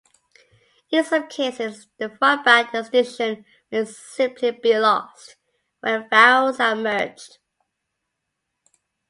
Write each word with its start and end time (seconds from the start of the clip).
In 0.89 1.03
some 1.05 1.27
cases, 1.27 1.85
the 1.99 2.09
front-back 2.09 2.71
distinction 2.71 3.45
may 3.69 3.85
simply 3.85 4.49
be 4.49 4.75
lost 4.79 5.35
when 5.81 6.09
vowels 6.09 6.59
are 6.59 6.75
merged. 6.75 7.37